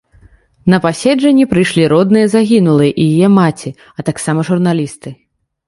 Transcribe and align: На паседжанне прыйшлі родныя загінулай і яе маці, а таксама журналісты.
На 0.73 0.77
паседжанне 0.85 1.45
прыйшлі 1.51 1.83
родныя 1.93 2.31
загінулай 2.35 2.93
і 3.05 3.07
яе 3.13 3.29
маці, 3.37 3.75
а 3.99 4.09
таксама 4.11 4.49
журналісты. 4.51 5.09